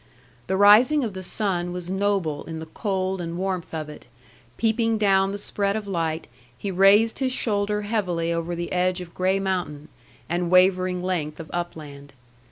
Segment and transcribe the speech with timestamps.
[0.47, 4.07] The rising of the sun was noble in the cold and warmth of it;
[4.57, 6.25] peeping down the spread of light,
[6.57, 9.89] he raised his shoulder heavily over the edge of grey mountain,
[10.27, 12.13] and wavering length of upland.